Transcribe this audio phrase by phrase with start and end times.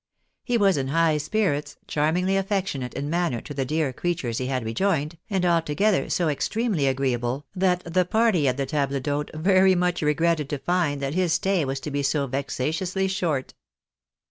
[0.43, 4.65] He was in high spirits, charmingly affectionate in manner to the dear creatures he had
[4.65, 10.01] rejoined, and altogether so extremely agreeable, that the party at the taUe d'hote very much
[10.01, 13.53] regretted to find that his stay was to be so vexatiously short.